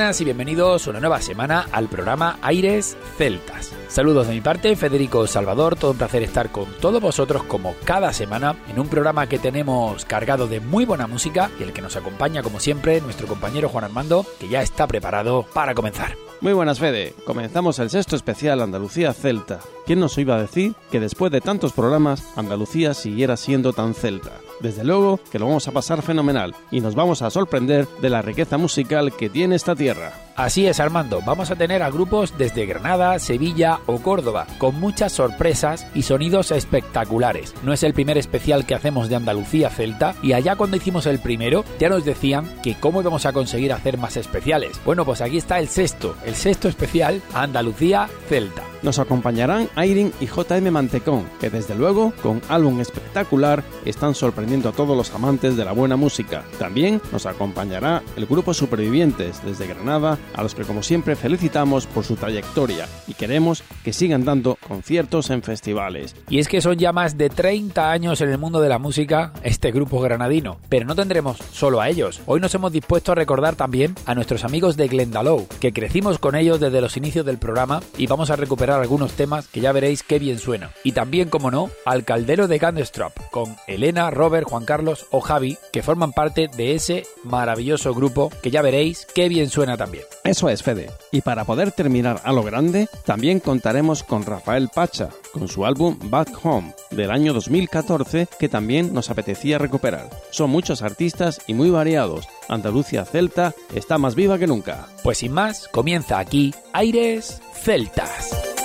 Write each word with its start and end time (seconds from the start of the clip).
Buenas 0.00 0.20
y 0.22 0.24
bienvenidos 0.24 0.86
una 0.86 0.98
nueva 0.98 1.20
semana 1.20 1.66
al 1.72 1.86
programa 1.86 2.38
Aires 2.40 2.96
Celtas. 3.18 3.74
Saludos 3.88 4.28
de 4.28 4.32
mi 4.32 4.40
parte, 4.40 4.74
Federico 4.74 5.26
Salvador, 5.26 5.76
todo 5.76 5.90
un 5.90 5.98
placer 5.98 6.22
estar 6.22 6.50
con 6.50 6.64
todos 6.80 7.02
vosotros 7.02 7.42
como 7.42 7.74
cada 7.84 8.14
semana 8.14 8.56
en 8.70 8.80
un 8.80 8.88
programa 8.88 9.26
que 9.26 9.38
tenemos 9.38 10.06
cargado 10.06 10.46
de 10.46 10.60
muy 10.60 10.86
buena 10.86 11.06
música 11.06 11.50
y 11.60 11.64
el 11.64 11.74
que 11.74 11.82
nos 11.82 11.96
acompaña 11.96 12.42
como 12.42 12.60
siempre 12.60 13.02
nuestro 13.02 13.26
compañero 13.26 13.68
Juan 13.68 13.84
Armando, 13.84 14.24
que 14.38 14.48
ya 14.48 14.62
está 14.62 14.86
preparado 14.86 15.44
para 15.52 15.74
comenzar. 15.74 16.16
Muy 16.40 16.54
buenas, 16.54 16.78
Fede. 16.78 17.12
Comenzamos 17.26 17.78
el 17.78 17.90
sexto 17.90 18.16
especial 18.16 18.62
Andalucía 18.62 19.12
Celta. 19.12 19.60
¿Quién 19.84 20.00
nos 20.00 20.16
iba 20.16 20.36
a 20.36 20.40
decir 20.40 20.72
que 20.90 20.98
después 20.98 21.30
de 21.30 21.42
tantos 21.42 21.74
programas 21.74 22.24
Andalucía 22.36 22.94
siguiera 22.94 23.36
siendo 23.36 23.74
tan 23.74 23.92
celta? 23.92 24.32
Desde 24.60 24.84
luego 24.84 25.18
que 25.30 25.38
lo 25.38 25.46
vamos 25.46 25.66
a 25.68 25.72
pasar 25.72 26.02
fenomenal 26.02 26.54
y 26.70 26.80
nos 26.80 26.94
vamos 26.94 27.22
a 27.22 27.30
sorprender 27.30 27.88
de 28.00 28.10
la 28.10 28.22
riqueza 28.22 28.58
musical 28.58 29.16
que 29.16 29.30
tiene 29.30 29.56
esta 29.56 29.74
tierra. 29.74 30.12
Así 30.36 30.66
es, 30.66 30.80
Armando, 30.80 31.20
vamos 31.24 31.50
a 31.50 31.56
tener 31.56 31.82
a 31.82 31.90
grupos 31.90 32.36
desde 32.38 32.66
Granada, 32.66 33.18
Sevilla 33.18 33.80
o 33.86 33.98
Córdoba, 33.98 34.46
con 34.58 34.78
muchas 34.78 35.12
sorpresas 35.12 35.86
y 35.94 36.02
sonidos 36.02 36.50
espectaculares. 36.50 37.54
No 37.62 37.72
es 37.72 37.82
el 37.82 37.94
primer 37.94 38.18
especial 38.18 38.66
que 38.66 38.74
hacemos 38.74 39.08
de 39.08 39.16
Andalucía 39.16 39.70
Celta 39.70 40.14
y 40.22 40.32
allá 40.32 40.56
cuando 40.56 40.76
hicimos 40.76 41.06
el 41.06 41.18
primero 41.18 41.64
ya 41.78 41.88
nos 41.88 42.04
decían 42.04 42.46
que 42.62 42.74
cómo 42.74 43.00
íbamos 43.00 43.26
a 43.26 43.32
conseguir 43.32 43.72
hacer 43.72 43.98
más 43.98 44.16
especiales. 44.16 44.80
Bueno, 44.84 45.04
pues 45.04 45.20
aquí 45.20 45.38
está 45.38 45.58
el 45.58 45.68
sexto, 45.68 46.16
el 46.24 46.34
sexto 46.34 46.68
especial 46.68 47.22
Andalucía 47.34 48.08
Celta. 48.28 48.69
Nos 48.82 48.98
acompañarán 48.98 49.68
Airin 49.74 50.12
y 50.20 50.26
JM 50.26 50.70
Mantecón, 50.70 51.26
que 51.38 51.50
desde 51.50 51.74
luego, 51.74 52.12
con 52.22 52.40
álbum 52.48 52.80
espectacular, 52.80 53.62
están 53.84 54.14
sorprendiendo 54.14 54.70
a 54.70 54.72
todos 54.72 54.96
los 54.96 55.12
amantes 55.14 55.56
de 55.56 55.64
la 55.66 55.72
buena 55.72 55.96
música. 55.96 56.44
También 56.58 57.02
nos 57.12 57.26
acompañará 57.26 58.02
el 58.16 58.24
grupo 58.24 58.54
Supervivientes 58.54 59.42
desde 59.44 59.66
Granada, 59.66 60.18
a 60.34 60.42
los 60.42 60.54
que 60.54 60.62
como 60.62 60.82
siempre 60.82 61.14
felicitamos 61.14 61.86
por 61.86 62.04
su 62.04 62.16
trayectoria 62.16 62.88
y 63.06 63.14
queremos 63.14 63.62
que 63.84 63.92
sigan 63.92 64.24
dando 64.24 64.56
conciertos 64.66 65.28
en 65.28 65.42
festivales. 65.42 66.16
Y 66.30 66.38
es 66.38 66.48
que 66.48 66.62
son 66.62 66.78
ya 66.78 66.92
más 66.92 67.18
de 67.18 67.28
30 67.28 67.90
años 67.90 68.20
en 68.22 68.30
el 68.30 68.38
mundo 68.38 68.60
de 68.62 68.70
la 68.70 68.78
música 68.78 69.32
este 69.42 69.72
grupo 69.72 70.00
granadino, 70.00 70.58
pero 70.70 70.86
no 70.86 70.94
tendremos 70.94 71.36
solo 71.52 71.82
a 71.82 71.88
ellos. 71.90 72.22
Hoy 72.24 72.40
nos 72.40 72.54
hemos 72.54 72.72
dispuesto 72.72 73.12
a 73.12 73.14
recordar 73.14 73.56
también 73.56 73.94
a 74.06 74.14
nuestros 74.14 74.44
amigos 74.44 74.78
de 74.78 74.88
Glendalough, 74.88 75.48
que 75.60 75.72
crecimos 75.72 76.18
con 76.18 76.34
ellos 76.34 76.60
desde 76.60 76.80
los 76.80 76.96
inicios 76.96 77.26
del 77.26 77.38
programa 77.38 77.80
y 77.98 78.06
vamos 78.06 78.30
a 78.30 78.36
recuperar 78.36 78.69
algunos 78.78 79.12
temas 79.12 79.48
que 79.48 79.60
ya 79.60 79.72
veréis 79.72 80.02
qué 80.02 80.18
bien 80.18 80.38
suena. 80.38 80.70
Y 80.84 80.92
también, 80.92 81.28
como 81.28 81.50
no, 81.50 81.70
al 81.84 82.04
caldero 82.04 82.46
de 82.46 82.58
Gunstrap, 82.58 83.16
con 83.30 83.56
Elena, 83.66 84.10
Robert, 84.10 84.46
Juan 84.48 84.64
Carlos 84.64 85.06
o 85.10 85.20
Javi, 85.20 85.58
que 85.72 85.82
forman 85.82 86.12
parte 86.12 86.48
de 86.56 86.74
ese 86.74 87.04
maravilloso 87.24 87.94
grupo 87.94 88.30
que 88.42 88.50
ya 88.50 88.62
veréis 88.62 89.06
qué 89.14 89.28
bien 89.28 89.48
suena 89.48 89.76
también. 89.76 90.04
Eso 90.24 90.48
es, 90.48 90.62
Fede. 90.62 90.90
Y 91.10 91.22
para 91.22 91.44
poder 91.44 91.72
terminar 91.72 92.20
a 92.24 92.32
lo 92.32 92.42
grande, 92.42 92.88
también 93.04 93.40
contaremos 93.40 94.02
con 94.02 94.24
Rafael 94.24 94.68
Pacha, 94.74 95.08
con 95.32 95.48
su 95.48 95.64
álbum 95.64 95.98
Back 96.04 96.38
Home 96.44 96.74
del 96.90 97.10
año 97.10 97.32
2014, 97.32 98.28
que 98.38 98.48
también 98.48 98.92
nos 98.92 99.10
apetecía 99.10 99.58
recuperar. 99.58 100.08
Son 100.30 100.50
muchos 100.50 100.82
artistas 100.82 101.40
y 101.46 101.54
muy 101.54 101.70
variados. 101.70 102.28
Andalucía 102.48 103.04
Celta 103.04 103.54
está 103.74 103.98
más 103.98 104.14
viva 104.14 104.38
que 104.38 104.46
nunca. 104.46 104.88
Pues 105.02 105.18
sin 105.18 105.32
más, 105.32 105.68
comienza 105.68 106.18
aquí 106.18 106.54
Aires 106.72 107.40
Celtas. 107.54 108.59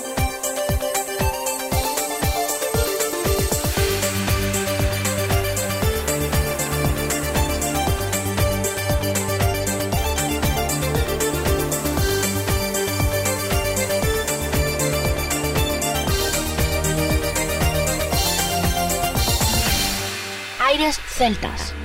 Celtas. 21.17 21.84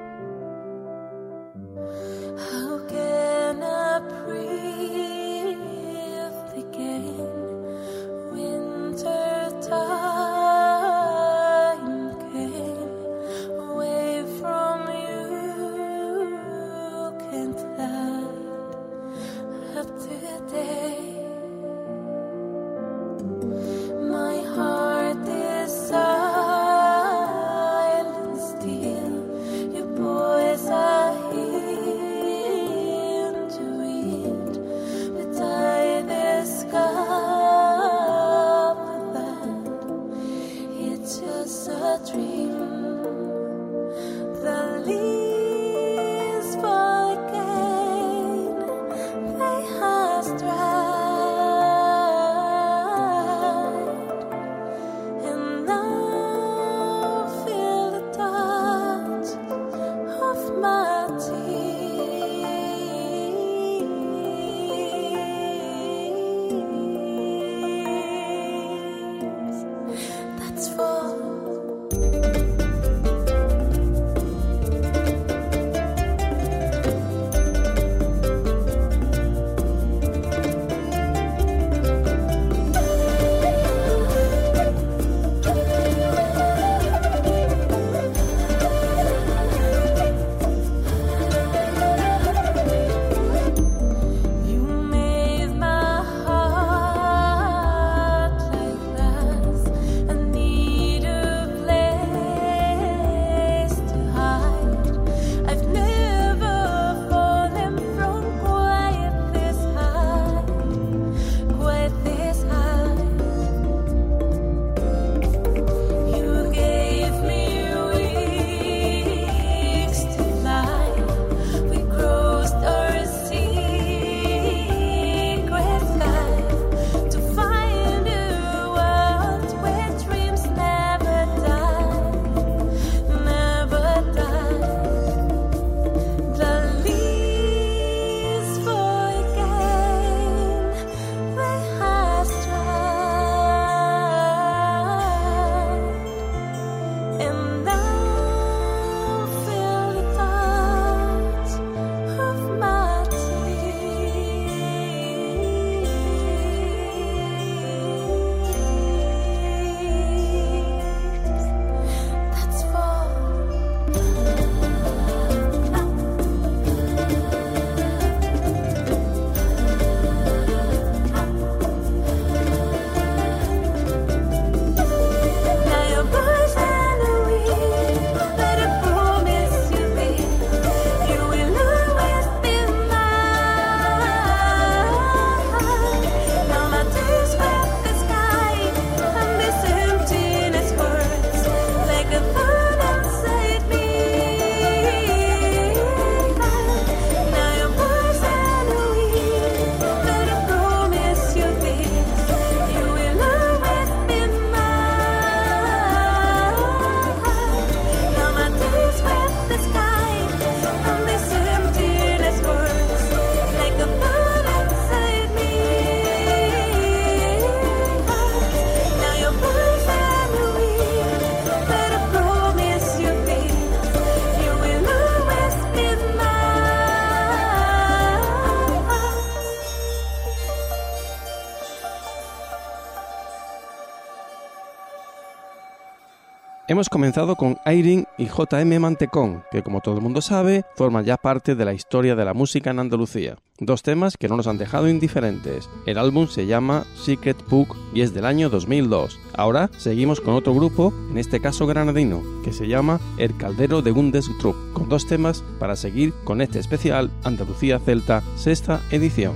Hemos 236.81 236.89
comenzado 236.89 237.35
con 237.35 237.59
Irene 237.63 238.05
y 238.17 238.25
JM 238.25 238.79
Mantecón, 238.79 239.43
que 239.51 239.61
como 239.61 239.81
todo 239.81 239.97
el 239.97 240.01
mundo 240.01 240.19
sabe, 240.19 240.63
forman 240.75 241.05
ya 241.05 241.15
parte 241.15 241.53
de 241.53 241.63
la 241.63 241.75
historia 241.75 242.15
de 242.15 242.25
la 242.25 242.33
música 242.33 242.71
en 242.71 242.79
Andalucía. 242.79 243.37
Dos 243.59 243.83
temas 243.83 244.17
que 244.17 244.27
no 244.27 244.35
nos 244.35 244.47
han 244.47 244.57
dejado 244.57 244.89
indiferentes. 244.89 245.69
El 245.85 245.99
álbum 245.99 246.27
se 246.27 246.47
llama 246.47 246.87
Secret 246.95 247.37
Book 247.47 247.75
y 247.93 248.01
es 248.01 248.15
del 248.15 248.25
año 248.25 248.49
2002. 248.49 249.19
Ahora 249.35 249.69
seguimos 249.77 250.21
con 250.21 250.33
otro 250.33 250.55
grupo, 250.55 250.91
en 251.11 251.19
este 251.19 251.39
caso 251.39 251.67
granadino, 251.67 252.23
que 252.43 252.51
se 252.51 252.67
llama 252.67 252.99
El 253.19 253.37
Caldero 253.37 253.83
de 253.83 253.91
Gundestrup, 253.91 254.55
con 254.73 254.89
dos 254.89 255.05
temas 255.05 255.43
para 255.59 255.75
seguir 255.75 256.15
con 256.23 256.41
este 256.41 256.57
especial 256.57 257.11
Andalucía 257.23 257.77
Celta, 257.77 258.23
sexta 258.37 258.81
edición. 258.89 259.35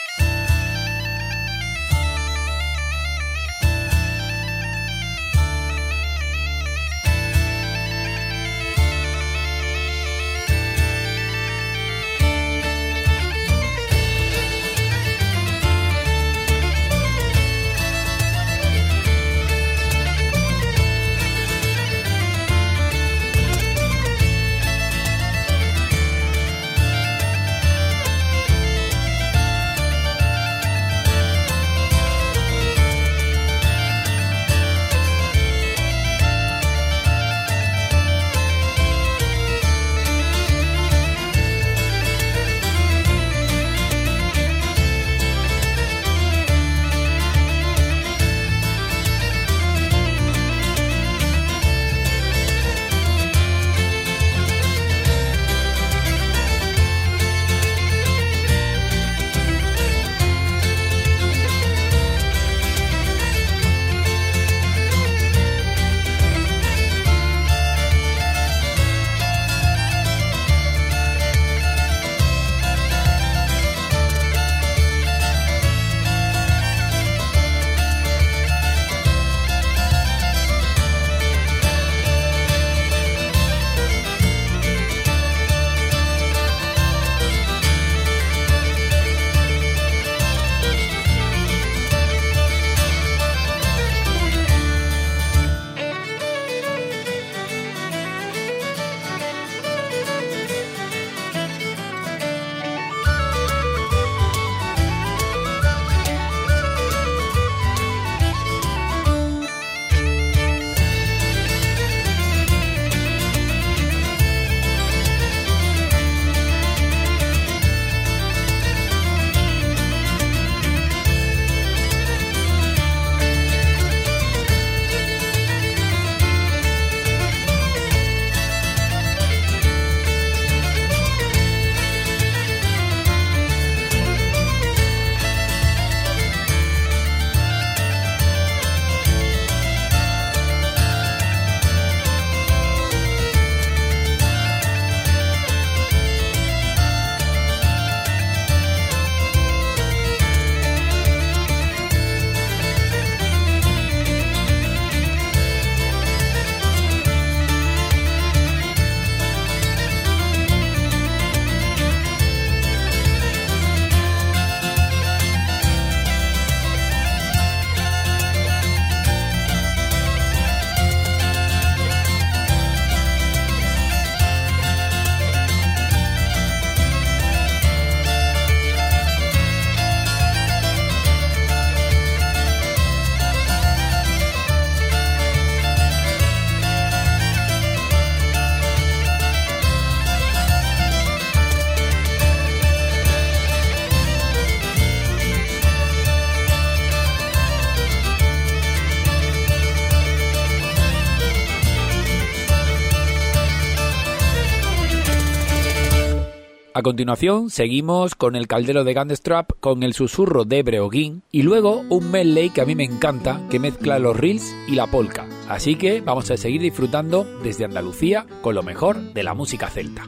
A 206.81 206.83
continuación, 206.83 207.51
seguimos 207.51 208.15
con 208.15 208.35
el 208.35 208.47
caldero 208.47 208.83
de 208.83 208.95
Gunstrap 208.95 209.51
con 209.59 209.83
el 209.83 209.93
susurro 209.93 210.45
de 210.45 210.63
Breoguín 210.63 211.21
y 211.31 211.43
luego 211.43 211.83
un 211.89 212.09
medley 212.09 212.49
que 212.49 212.61
a 212.61 212.65
mí 212.65 212.73
me 212.73 212.85
encanta 212.85 213.39
que 213.51 213.59
mezcla 213.59 213.99
los 213.99 214.17
reels 214.17 214.51
y 214.67 214.73
la 214.73 214.87
polka. 214.87 215.27
Así 215.47 215.75
que 215.75 216.01
vamos 216.01 216.31
a 216.31 216.37
seguir 216.37 216.59
disfrutando 216.59 217.23
desde 217.43 217.65
Andalucía 217.65 218.25
con 218.41 218.55
lo 218.55 218.63
mejor 218.63 219.13
de 219.13 219.21
la 219.21 219.35
música 219.35 219.69
celta. 219.69 220.07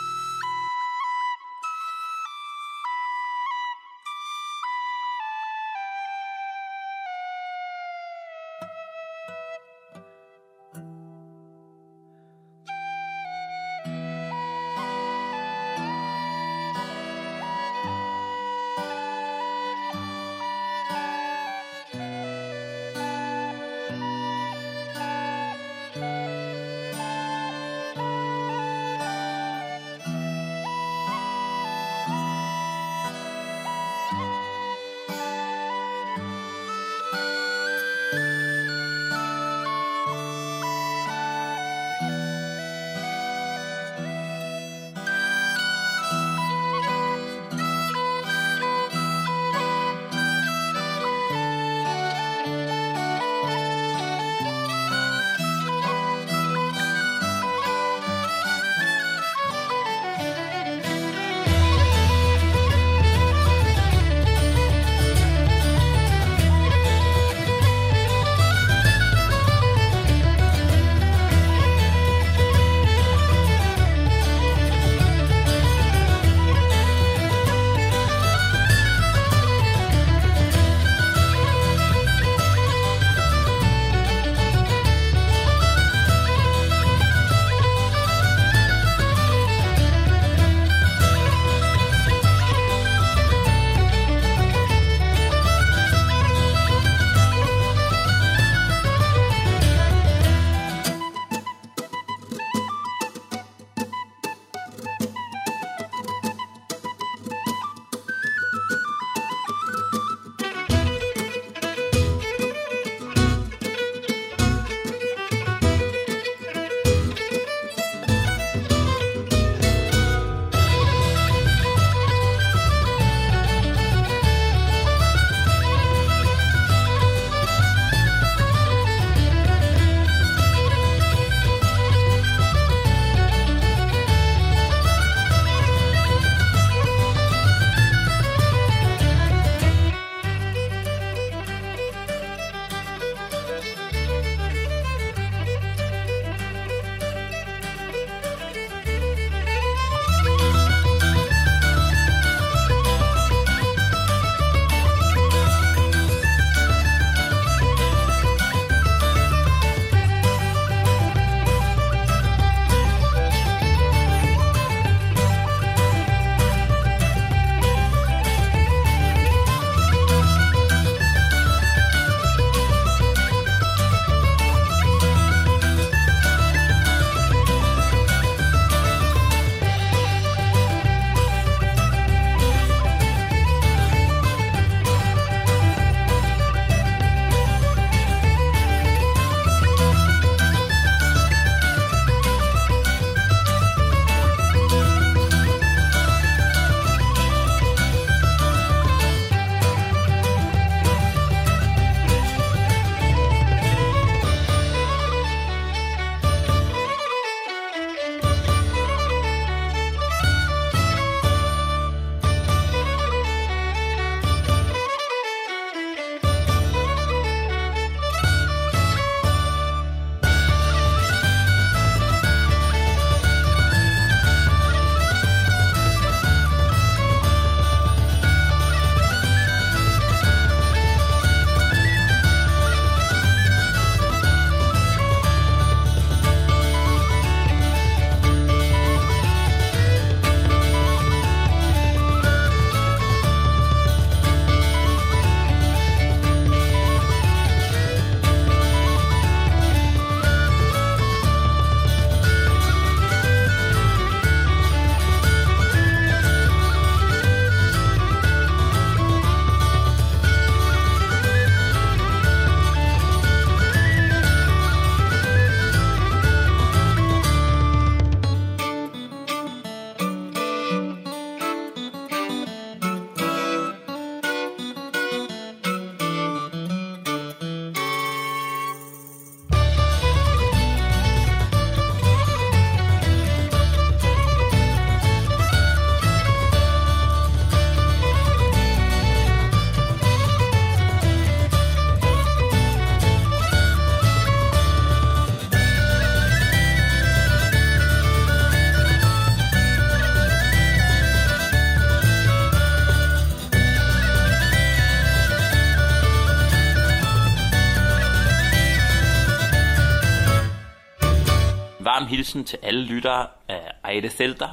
Varm 312.01 312.09
hilsen 312.09 312.43
til 312.43 312.57
alle 312.63 312.83
lyttere 312.85 313.27
af 313.49 313.61
Aire 313.83 314.09
Celta 314.09 314.45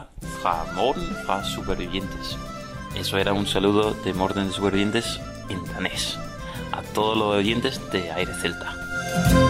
fra 0.42 0.66
Morten 0.76 1.16
fra 1.26 1.44
Supervivientes. 1.44 2.38
Eso 2.96 3.16
era 3.16 3.32
un 3.32 3.46
saludo 3.46 3.94
de 4.04 4.12
Morten 4.12 4.46
de 4.46 4.52
Supervivientes 4.52 5.06
en 5.50 5.58
danés. 5.74 6.18
A 6.72 6.82
todos 6.94 7.16
los 7.16 7.34
oyentes 7.36 7.80
de 7.92 8.12
Aire 8.16 8.34
Celta. 8.42 9.47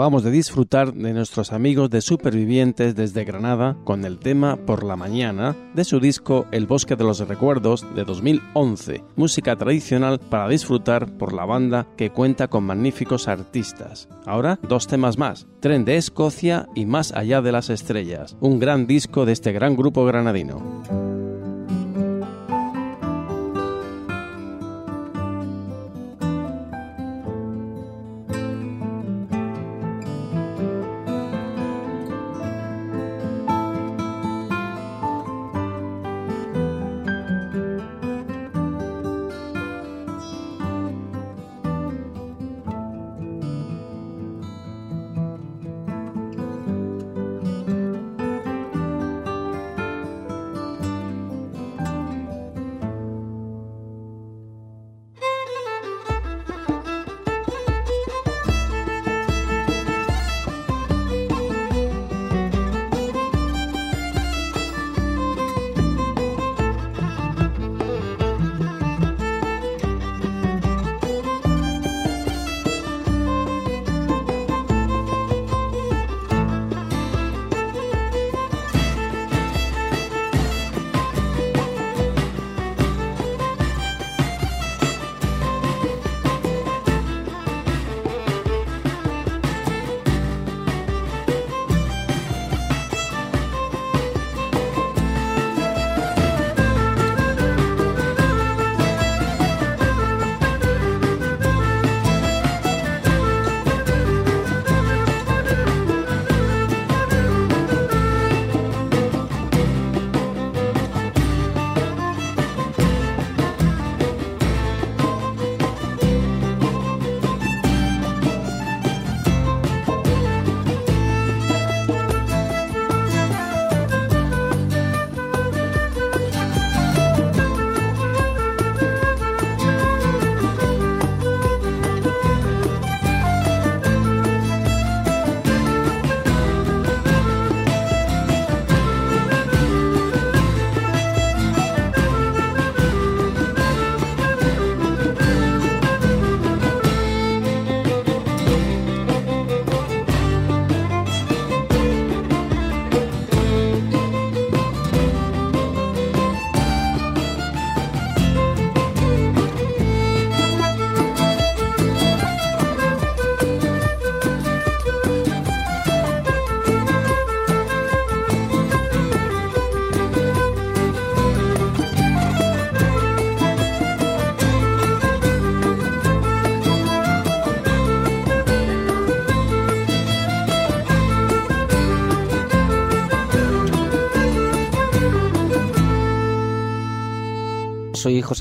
Acabamos 0.00 0.24
de 0.24 0.30
disfrutar 0.30 0.94
de 0.94 1.12
nuestros 1.12 1.52
amigos 1.52 1.90
de 1.90 2.00
Supervivientes 2.00 2.94
desde 2.94 3.24
Granada 3.24 3.76
con 3.84 4.06
el 4.06 4.18
tema 4.18 4.56
Por 4.56 4.82
la 4.82 4.96
Mañana 4.96 5.54
de 5.74 5.84
su 5.84 6.00
disco 6.00 6.46
El 6.52 6.66
Bosque 6.66 6.96
de 6.96 7.04
los 7.04 7.18
Recuerdos 7.28 7.84
de 7.94 8.04
2011, 8.04 9.04
música 9.16 9.56
tradicional 9.56 10.18
para 10.18 10.48
disfrutar 10.48 11.18
por 11.18 11.34
la 11.34 11.44
banda 11.44 11.86
que 11.98 12.08
cuenta 12.08 12.48
con 12.48 12.64
magníficos 12.64 13.28
artistas. 13.28 14.08
Ahora, 14.24 14.58
dos 14.66 14.86
temas 14.86 15.18
más, 15.18 15.46
Tren 15.60 15.84
de 15.84 15.98
Escocia 15.98 16.66
y 16.74 16.86
Más 16.86 17.12
allá 17.12 17.42
de 17.42 17.52
las 17.52 17.68
estrellas, 17.68 18.38
un 18.40 18.58
gran 18.58 18.86
disco 18.86 19.26
de 19.26 19.32
este 19.32 19.52
gran 19.52 19.76
grupo 19.76 20.06
granadino. 20.06 21.09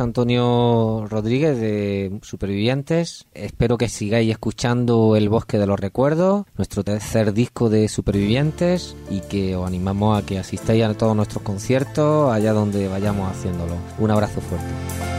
Antonio 0.01 1.05
Rodríguez 1.09 1.59
de 1.59 2.19
Supervivientes. 2.21 3.27
Espero 3.33 3.77
que 3.77 3.89
sigáis 3.89 4.31
escuchando 4.31 5.15
El 5.15 5.29
Bosque 5.29 5.57
de 5.57 5.67
los 5.67 5.79
Recuerdos, 5.79 6.45
nuestro 6.57 6.83
tercer 6.83 7.33
disco 7.33 7.69
de 7.69 7.87
Supervivientes, 7.87 8.95
y 9.09 9.21
que 9.21 9.55
os 9.55 9.67
animamos 9.67 10.17
a 10.17 10.25
que 10.25 10.39
asistáis 10.39 10.83
a 10.83 10.93
todos 10.93 11.15
nuestros 11.15 11.43
conciertos 11.43 12.31
allá 12.31 12.53
donde 12.53 12.87
vayamos 12.87 13.31
haciéndolo. 13.31 13.75
Un 13.99 14.11
abrazo 14.11 14.41
fuerte. 14.41 15.18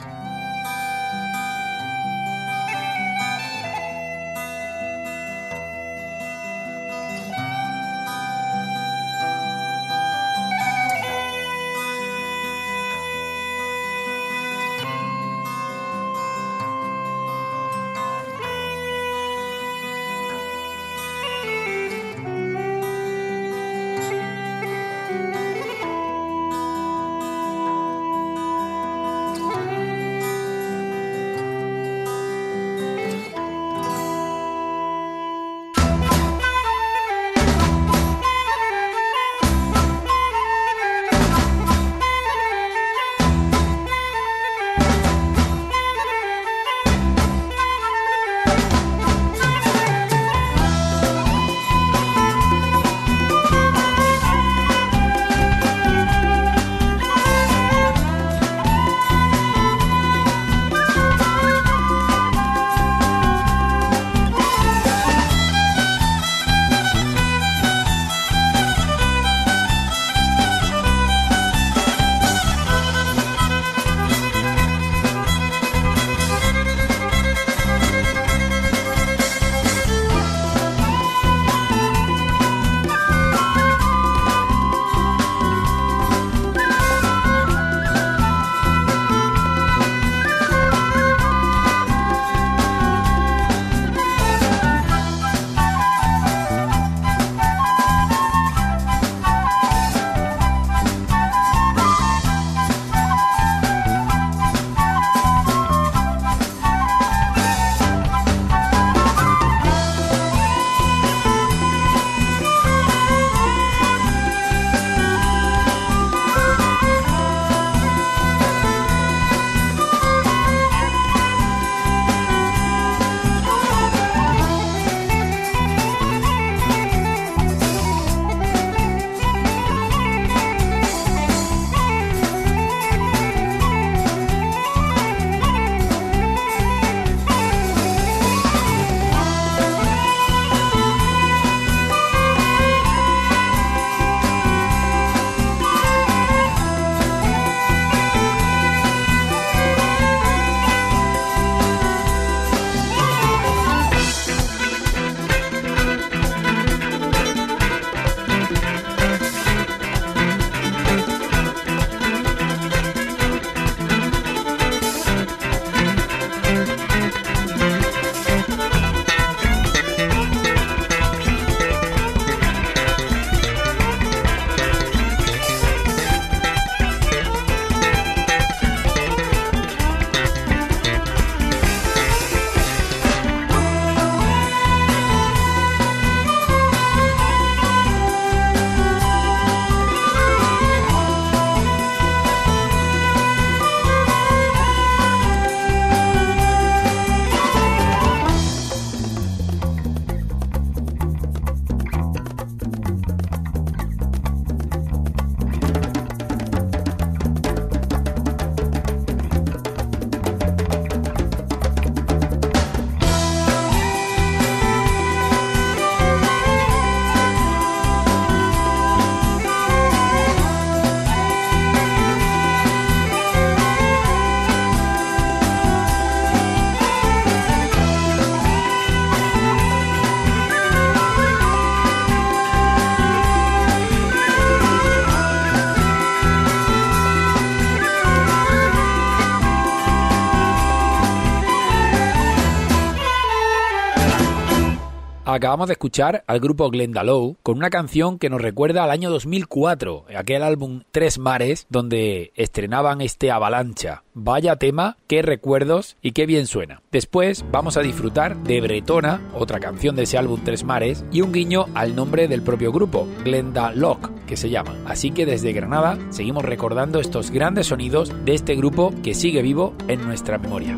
Acabamos 245.41 245.69
de 245.69 245.73
escuchar 245.73 246.23
al 246.27 246.39
grupo 246.39 246.69
Glendalow 246.69 247.35
con 247.41 247.57
una 247.57 247.71
canción 247.71 248.19
que 248.19 248.29
nos 248.29 248.43
recuerda 248.43 248.83
al 248.83 248.91
año 248.91 249.09
2004, 249.09 250.05
aquel 250.15 250.43
álbum 250.43 250.83
Tres 250.91 251.17
Mares, 251.17 251.65
donde 251.67 252.31
estrenaban 252.35 253.01
este 253.01 253.31
Avalancha. 253.31 254.03
Vaya 254.13 254.57
tema, 254.57 254.97
qué 255.07 255.23
recuerdos 255.23 255.97
y 255.99 256.11
qué 256.11 256.27
bien 256.27 256.45
suena. 256.45 256.83
Después 256.91 257.43
vamos 257.51 257.75
a 257.75 257.81
disfrutar 257.81 258.37
de 258.43 258.61
Bretona, 258.61 259.31
otra 259.33 259.59
canción 259.59 259.95
de 259.95 260.03
ese 260.03 260.19
álbum 260.19 260.41
Tres 260.43 260.63
Mares, 260.63 261.03
y 261.11 261.21
un 261.21 261.31
guiño 261.31 261.65
al 261.73 261.95
nombre 261.95 262.27
del 262.27 262.43
propio 262.43 262.71
grupo, 262.71 263.07
Glenda 263.23 263.71
Lock, 263.71 264.11
que 264.27 264.37
se 264.37 264.51
llama. 264.51 264.77
Así 264.85 265.09
que 265.09 265.25
desde 265.25 265.53
Granada 265.53 265.97
seguimos 266.11 266.45
recordando 266.45 266.99
estos 266.99 267.31
grandes 267.31 267.65
sonidos 267.65 268.13
de 268.25 268.35
este 268.35 268.53
grupo 268.53 268.93
que 269.01 269.15
sigue 269.15 269.41
vivo 269.41 269.73
en 269.87 270.05
nuestra 270.05 270.37
memoria. 270.37 270.77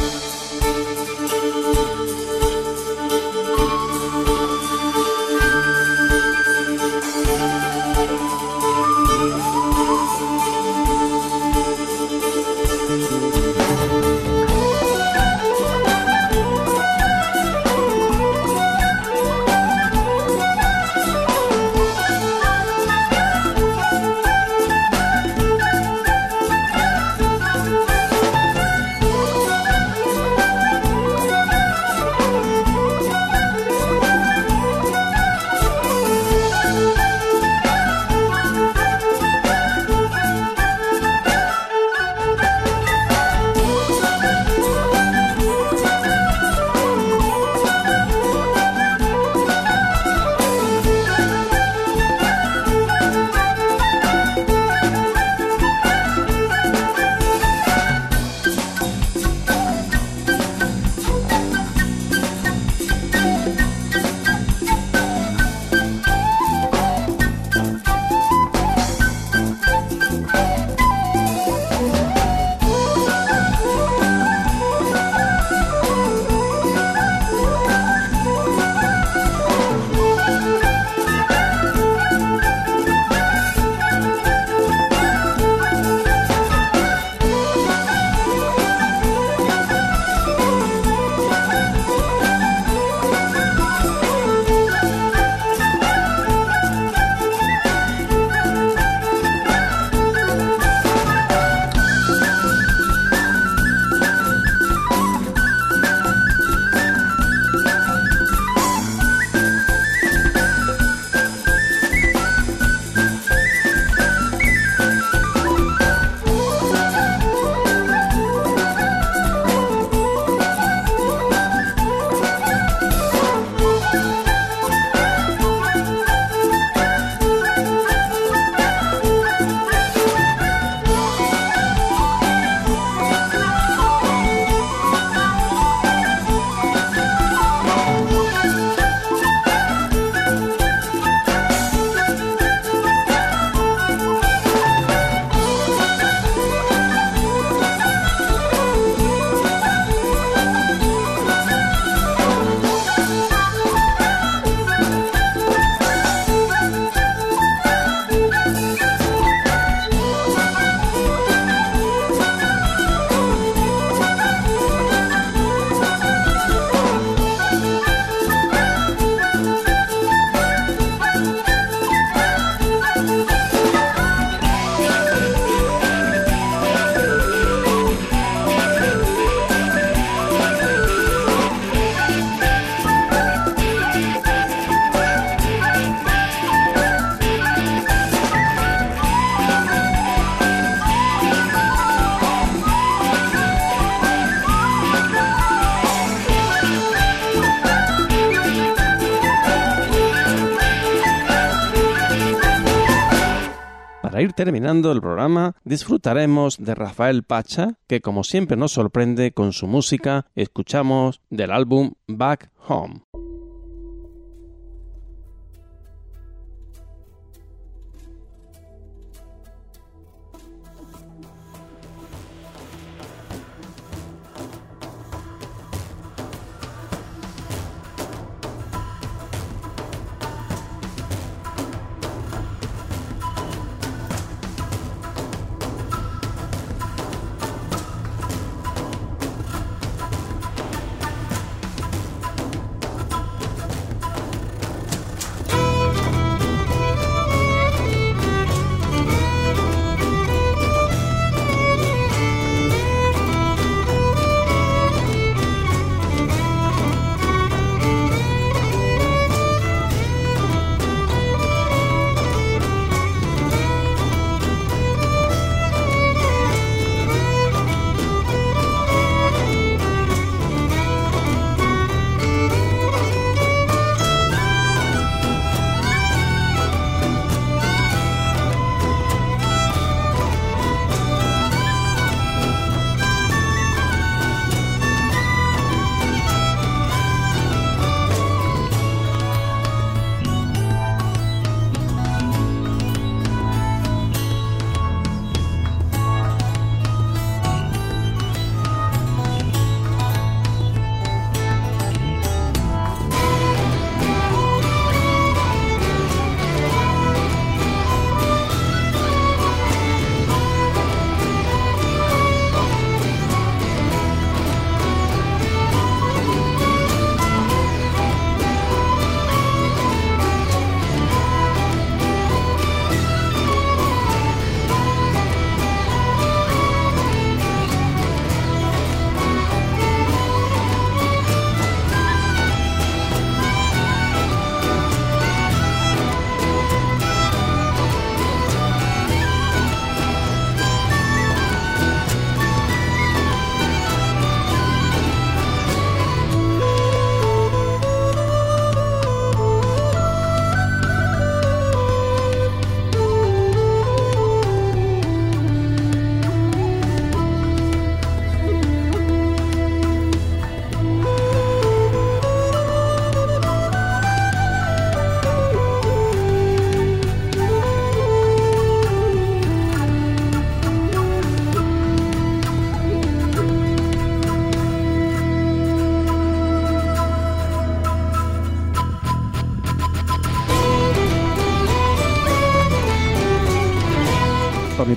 terminando 204.45 204.91
el 204.91 205.01
programa, 205.01 205.55
disfrutaremos 205.65 206.57
de 206.57 206.73
Rafael 206.73 207.21
Pacha, 207.21 207.77
que 207.85 208.01
como 208.01 208.23
siempre 208.23 208.57
nos 208.57 208.71
sorprende 208.71 209.33
con 209.33 209.53
su 209.53 209.67
música, 209.67 210.25
escuchamos 210.33 211.21
del 211.29 211.51
álbum 211.51 211.91
Back 212.07 212.49
Home. 212.67 213.03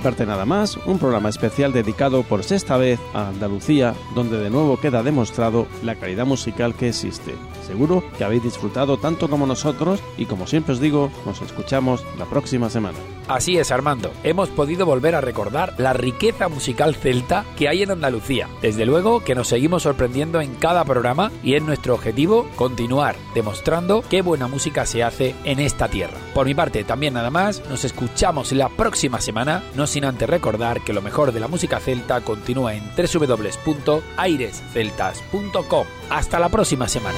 Parte 0.05 0.27
nada 0.27 0.45
más, 0.45 0.77
un 0.85 0.99
programa 0.99 1.29
especial 1.29 1.73
dedicado 1.73 2.21
por 2.21 2.43
sexta 2.43 2.77
vez 2.77 2.99
a 3.15 3.29
Andalucía, 3.29 3.95
donde 4.13 4.37
de 4.37 4.51
nuevo 4.51 4.79
queda 4.79 5.01
demostrado 5.01 5.65
la 5.81 5.95
calidad 5.95 6.27
musical 6.27 6.75
que 6.75 6.89
existe. 6.89 7.33
Seguro 7.65 8.03
que 8.15 8.23
habéis 8.23 8.43
disfrutado 8.43 8.97
tanto 8.97 9.27
como 9.31 9.47
nosotros 9.47 9.99
y 10.15 10.27
como 10.27 10.45
siempre 10.45 10.73
os 10.73 10.79
digo, 10.79 11.09
nos 11.25 11.41
escuchamos 11.41 12.05
la 12.19 12.25
próxima 12.25 12.69
semana. 12.69 12.99
Así 13.27 13.57
es, 13.57 13.71
Armando. 13.71 14.11
Hemos 14.23 14.49
podido 14.49 14.85
volver 14.85 15.15
a 15.15 15.21
recordar 15.21 15.73
la 15.79 15.93
riqueza 15.93 16.47
musical 16.47 16.93
celta 16.93 17.43
que 17.57 17.67
hay 17.67 17.81
en 17.81 17.89
Andalucía. 17.89 18.47
Desde 18.61 18.85
luego 18.85 19.23
que 19.23 19.33
nos 19.33 19.47
seguimos 19.47 19.81
sorprendiendo 19.81 20.41
en 20.41 20.53
cada 20.53 20.85
programa 20.85 21.31
y 21.43 21.55
es 21.55 21.63
nuestro 21.63 21.95
objetivo 21.95 22.47
continuar 22.55 23.15
demostrando 23.33 24.03
qué 24.07 24.21
buena 24.21 24.47
música 24.47 24.85
se 24.85 25.03
hace 25.03 25.33
en 25.43 25.59
esta 25.59 25.87
tierra. 25.87 26.19
Por 26.35 26.45
mi 26.45 26.53
parte, 26.53 26.83
también 26.83 27.15
nada 27.15 27.31
más, 27.31 27.63
nos 27.67 27.83
escuchamos 27.83 28.51
la 28.51 28.69
próxima 28.69 29.19
semana, 29.19 29.63
no 29.75 29.87
sin 29.95 30.03
recordar 30.19 30.83
que 30.83 30.91
lo 30.91 31.01
mejor 31.01 31.31
de 31.31 31.39
la 31.39 31.47
música 31.47 31.79
celta 31.79 32.19
continúa 32.19 32.73
en 32.73 32.83
www.airesceltas.com. 32.97 35.87
Hasta 36.09 36.37
la 36.37 36.49
próxima 36.49 36.89
semana. 36.89 37.17